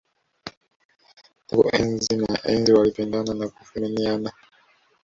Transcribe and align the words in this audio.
Tangu 1.47 1.61
enzi 1.77 2.13
na 2.15 2.37
enzi 2.51 2.73
walipendana 2.73 3.33
na 3.33 3.47
kuthaminiana 3.49 4.31